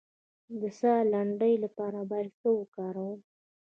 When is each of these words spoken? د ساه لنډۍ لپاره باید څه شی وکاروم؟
د 0.59 0.61
ساه 0.79 1.01
لنډۍ 1.13 1.53
لپاره 1.63 1.99
باید 2.11 2.31
څه 2.41 2.47
شی 2.51 2.55
وکاروم؟ 2.59 3.19